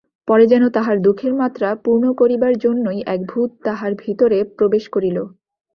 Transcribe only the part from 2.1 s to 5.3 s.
করিবার জন্যই এক ভূত তাহার ভিতরে প্রবেশ করিল।